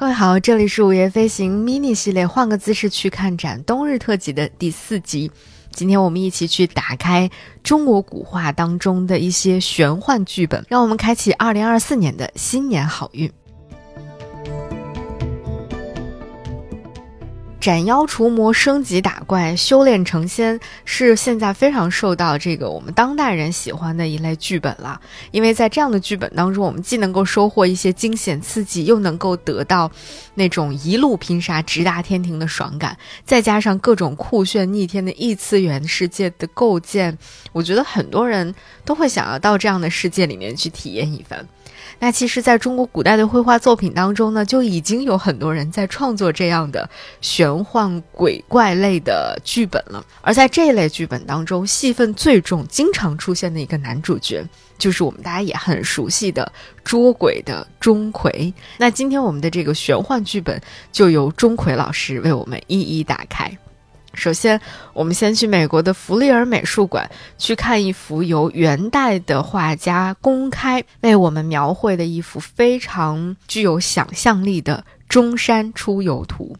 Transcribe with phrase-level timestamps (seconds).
[0.00, 5.30] 各位好，这里是午夜飞行 mini 系列，换个姿势去看展冬日特辑的第四集。
[5.72, 7.30] 今天我们一起去打开
[7.62, 13.30] 中国古画当中的一些玄幻剧本，让我们开启二零二四年的新年好运。
[17.60, 24.98] 斩妖除魔、升级打怪、修炼成仙，是现在非常受到这个我们当代人喜欢的一类剧本了。
[25.30, 29.90] 因为在这样的剧本当中，我们既能够收获一些惊险刺激，又能够得到
[30.34, 32.96] 那种一路拼杀、直达天庭的爽感，
[33.26, 37.18] 再加上各种酷炫逆天的异次元世界的构建，
[37.52, 38.54] 我觉得很多人
[38.86, 41.46] 都会想要到这样的世界里面去体验一番。
[42.02, 46.88] 那其实，在中国古代的绘画作品当中呢，就已经有很多人在创作这样的
[47.20, 50.04] 玄玄幻鬼怪类的剧本了。
[50.22, 54.44] 而在这一类剧本当中，戏份最重、经常出现的一个男主角，
[54.78, 56.50] 就是我们大家也很熟悉的
[56.84, 58.52] 捉鬼的钟馗。
[58.78, 60.60] 那今天我们的这个玄幻剧本，
[60.92, 63.50] 就由钟馗老师为我们一一打开。
[64.14, 64.60] 首先，
[64.92, 76.56] 我们先去美国的弗利尔美术馆去看一幅由元代的画家公开为我们描绘的一幅非常具有想象力的中山出游图。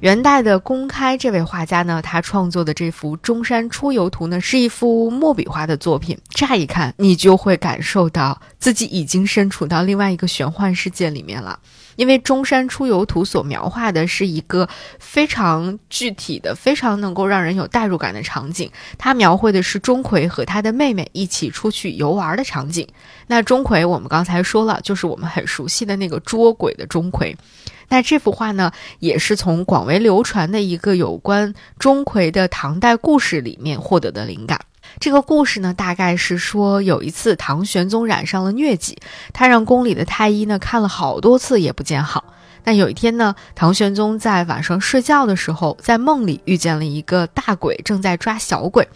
[0.00, 6.16] 元代的公开这位画家呢，他创作的这幅《中山出游图》呢，是一幅墨笔画的作品。
[6.30, 11.58] 乍一看，你就会感受到自己已经身处到另外一个玄幻世界里面了。
[11.96, 14.66] 因为《中山出游图》所描画的是一个
[14.98, 18.70] 非常具体的、非常能够让人有代入感的场景。
[18.96, 22.88] 它描绘的是钟馗和他的妹妹一起出去游玩的场景。
[23.26, 27.36] 那钟馗，我们刚才说了，就是我们很熟悉的那个捉鬼的钟馗。
[27.90, 34.58] 那这幅画呢，也是从广为流传的一个有关钟馗的唐代故事里面获得的灵感。
[34.98, 38.96] 这个故事呢，大概是说有一次唐玄宗染上了疟疾，
[39.32, 42.24] 他让宫里的太医呢看了好多次也不见好。
[42.64, 48.88] 那有一天呢，唐玄宗在晚上睡觉的时候，在梦里遇见了一个大鬼正在抓小鬼。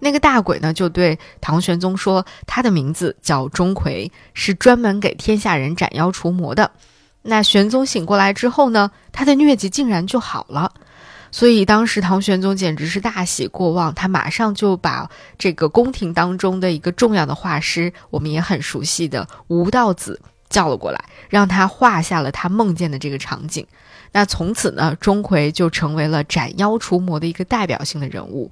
[0.00, 6.72] 那个大鬼呢就对唐玄宗说，他的名字叫钟馗，是专门给天下人斩妖除魔的。
[7.22, 10.72] 那玄宗醒过来之后呢，他的疟疾竟然就好了，
[11.30, 23.66] 所以当时唐玄宗简直是大喜过望，他马上就把这个宫廷当中的一个重要的画师，我们也很熟悉的吴道子叫了过来，让他画下了他梦见的这个场景。
[24.10, 28.50] 那从此呢，钟馗就成为了斩妖除魔的一个代表性的人物。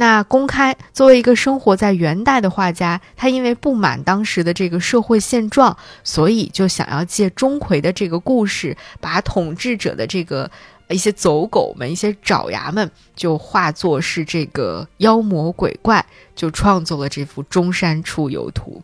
[0.00, 10.48] 那公开作为一个生活在元代的画家，他因为不满当时的这个社会现状，所以就想要借钟馗的这个故事，把统治者的这个
[10.88, 18.80] 一些走狗们、一些爪牙们，就化作是这个妖魔鬼怪，就创作了这幅《中山出游图》。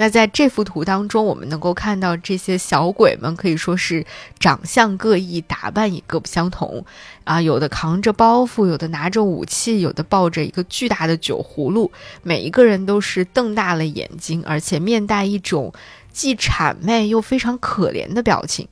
[0.00, 4.06] 那在这幅图当中，我们能够看到这些小鬼们可以说是
[4.38, 6.82] 长相各异，打扮也各不相同，
[7.24, 15.70] 啊，有的扛着包袱，有的拿着武器，有的抱着一个巨大的酒葫芦，每一个人都是瞪大了眼睛，而且面带一种
[16.10, 18.66] 既谄媚又非常可怜的表情。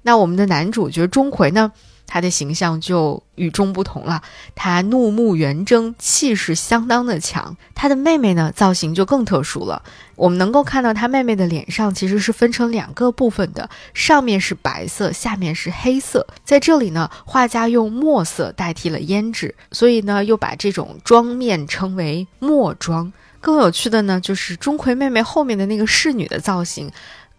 [0.00, 1.72] 那我们的男主角钟馗呢？
[2.10, 4.20] 他的形象就与众不同了，
[4.56, 7.56] 他怒目圆睁，气势相当的强。
[7.72, 9.80] 他的妹妹呢，造型就更特殊了。
[10.16, 16.26] 我们能够看到他妹妹的脸上其实是分成两个部分的，上面是白色，下面是黑色。
[16.44, 23.12] 在这里呢，画家用墨色代替了胭脂，所以呢，又把这种妆面称为墨妆。
[23.40, 26.90] 更有趣的呢，就是钟馗妹妹后面的那个侍女的造型。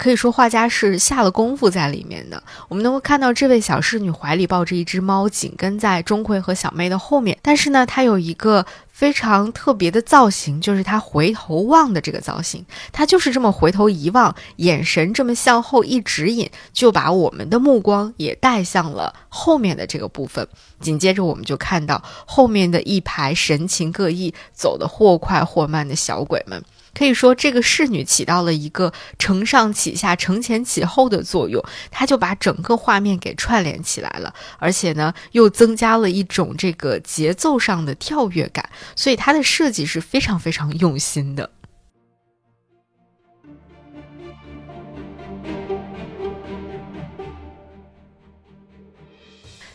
[0.02, 2.42] 可以说画家是下了功夫在里面的。
[2.68, 7.38] 我们能够看到这位小侍女怀里抱着一只猫，紧跟在钟馗和小妹的后面。
[7.44, 12.66] 但是呢，她有一个非常特别的造型，就是她回头望的这个造型。
[12.92, 20.47] 她就是这么回头一望，眼神这么向后一指引，就把我们的目光也带向了后面的这个部分。
[20.80, 26.59] 紧接着，我们就看到后面的一排神情各异、走得或快或慢的小鬼们。
[26.93, 41.49] 可以说，这个侍女起到了一个承上启下、承前启后的作用，她就把整个画面给串联起来了，而且呢，又增加了一种这个节奏上的跳跃感，所以它的设计是非常非常用心的。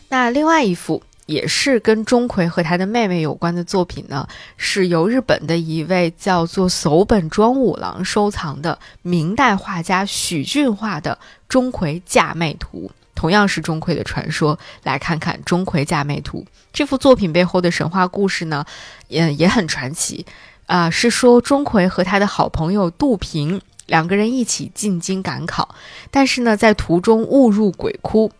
[0.09, 1.03] 那另外一幅。
[1.27, 11.17] 也是跟钟馗和他的妹妹有关的作品呢，是由日本的一位叫做守本庄五郎收藏的明代画家许俊画的
[11.49, 14.57] 《钟馗嫁妹图》，同样是钟馗的传说。
[14.83, 16.39] 来看看《钟馗嫁妹图》
[16.71, 18.65] 这幅作品背后的神话故事呢，
[19.09, 20.25] 也也很传奇
[20.65, 25.75] 啊，是说钟馗和他的好朋友杜平两个人一起进京赶考，
[26.09, 28.31] 但是呢，在途中误入鬼窟。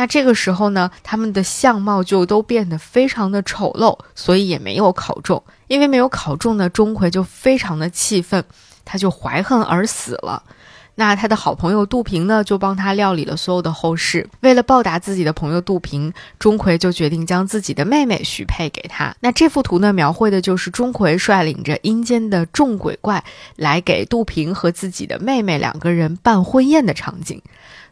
[0.00, 5.42] 那这个时候呢，他们的相貌就都变得非常的丑陋，所以也没有考中。
[5.66, 8.42] 因为没有考中呢，钟馗就非常的气愤，
[8.82, 10.42] 他就怀恨而死了。
[10.94, 14.26] 那他的好朋友杜平呢，就帮他料理了所有的后事。
[14.40, 19.14] 为了报答自己的朋友杜平，钟馗就决定将自己的妹妹许配给他。
[19.20, 23.22] 那这幅图呢，描绘的就是钟馗率领着阴间的众鬼怪
[23.56, 27.42] 来给杜平和自己的妹妹两个人办婚宴的场景。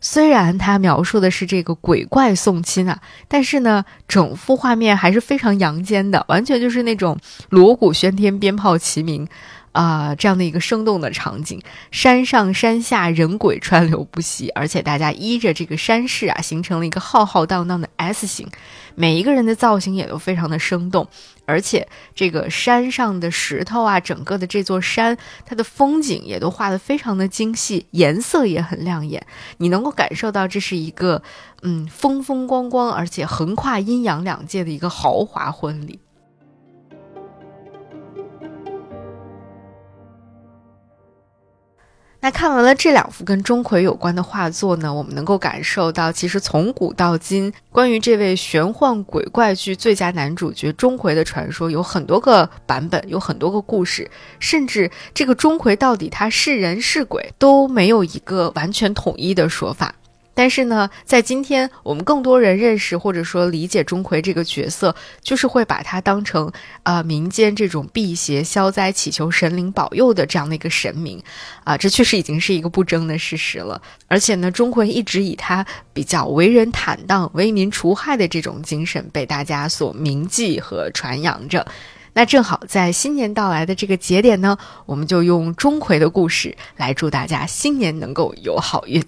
[0.00, 7.18] 虽然他描述的是这个鬼怪送亲啊，但是呢，整幅画面还是非常阳间的，完全就是那种
[7.48, 9.28] 锣鼓喧天、鞭炮齐鸣。
[9.78, 18.48] 啊，这样的一个生动的场景，山上山下人鬼川流不息，而且大家依着这个山势啊，形成了一个浩浩荡荡的 S 型，
[18.96, 21.06] 每一个人的造型也都非常的生动，
[21.46, 25.16] 而且这个山上的石头啊，整个的这座山，
[25.46, 29.24] 它的风景也都画得非常的精细，颜色也很亮眼，
[29.58, 31.22] 你能够感受到这是一个
[31.62, 36.00] 嗯风风光光，而且横跨阴阳两界的一个豪华婚礼。
[42.20, 54.10] 那看完了这两幅跟钟馗有关的画作呢，我们能够感受到，其实从古到今，关于这位玄幻鬼怪剧最佳男主角钟馗的传说有很多个版本，有很多个故事，
[54.40, 59.94] 甚至这个钟馗到底他是人是鬼都没有一个完全统一的说法。
[60.38, 66.48] 但是呢，在今天我们更多人认识或者说理解钟馗这个角色，就是会把他当成
[66.84, 71.20] 啊民间这种辟邪消灾、祈求神灵保佑的这样的一个神明，
[71.64, 73.82] 啊，这确实已经是一个不争的事实了。
[74.06, 81.66] 而且呢，钟馗一直以他比较为人坦荡、为民除害的这种精神被大家所铭记和传扬着。
[82.12, 84.56] 那正好在新年到来的这个节点呢，
[84.86, 89.02] 我们就用钟馗的故事来祝大家新年能够有好运。